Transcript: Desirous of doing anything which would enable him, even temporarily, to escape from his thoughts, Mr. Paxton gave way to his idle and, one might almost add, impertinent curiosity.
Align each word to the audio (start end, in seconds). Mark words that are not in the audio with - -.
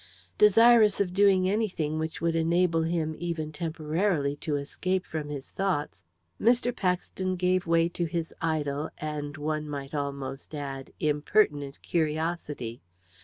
Desirous 0.39 0.99
of 0.99 1.13
doing 1.13 1.47
anything 1.47 1.99
which 1.99 2.21
would 2.21 2.35
enable 2.35 2.81
him, 2.81 3.15
even 3.19 3.51
temporarily, 3.51 4.35
to 4.37 4.55
escape 4.55 5.05
from 5.05 5.29
his 5.29 5.51
thoughts, 5.51 6.03
Mr. 6.41 6.75
Paxton 6.75 7.35
gave 7.35 7.67
way 7.67 7.87
to 7.87 8.05
his 8.05 8.33
idle 8.41 8.89
and, 8.97 9.37
one 9.37 9.69
might 9.69 9.93
almost 9.93 10.55
add, 10.55 10.91
impertinent 10.99 11.79
curiosity. 11.83 12.81